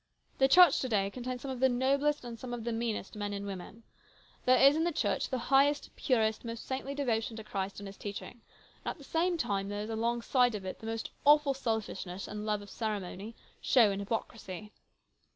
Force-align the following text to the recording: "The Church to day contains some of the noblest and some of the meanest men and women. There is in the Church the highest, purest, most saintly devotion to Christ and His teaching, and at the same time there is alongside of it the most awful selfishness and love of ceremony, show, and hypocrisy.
"The 0.39 0.47
Church 0.47 0.79
to 0.79 0.89
day 0.89 1.11
contains 1.11 1.43
some 1.43 1.51
of 1.51 1.59
the 1.59 1.69
noblest 1.69 2.25
and 2.25 2.39
some 2.39 2.55
of 2.55 2.63
the 2.63 2.71
meanest 2.73 3.15
men 3.15 3.33
and 3.33 3.45
women. 3.45 3.83
There 4.45 4.57
is 4.59 4.75
in 4.75 4.83
the 4.83 4.91
Church 4.91 5.29
the 5.29 5.37
highest, 5.37 5.95
purest, 5.95 6.43
most 6.43 6.65
saintly 6.65 6.95
devotion 6.95 7.35
to 7.37 7.43
Christ 7.43 7.79
and 7.79 7.85
His 7.85 7.97
teaching, 7.97 8.41
and 8.83 8.87
at 8.89 8.97
the 8.97 9.03
same 9.03 9.37
time 9.37 9.69
there 9.69 9.83
is 9.83 9.91
alongside 9.91 10.55
of 10.55 10.65
it 10.65 10.79
the 10.79 10.87
most 10.87 11.11
awful 11.23 11.53
selfishness 11.53 12.27
and 12.27 12.47
love 12.47 12.63
of 12.63 12.71
ceremony, 12.71 13.35
show, 13.61 13.91
and 13.91 14.01
hypocrisy. 14.01 14.71